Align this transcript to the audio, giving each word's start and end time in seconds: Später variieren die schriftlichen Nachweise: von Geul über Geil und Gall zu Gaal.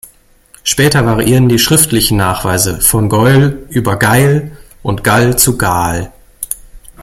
Später 0.63 1.05
variieren 1.05 1.47
die 1.47 1.59
schriftlichen 1.59 2.17
Nachweise: 2.17 2.81
von 2.81 3.07
Geul 3.07 3.67
über 3.69 3.97
Geil 3.97 4.57
und 4.81 5.03
Gall 5.03 5.37
zu 5.37 5.59
Gaal. 5.59 6.11